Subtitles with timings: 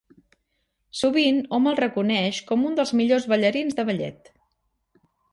[0.99, 4.33] Sovint hom el reconeix com un dels millors ballarins de ballet.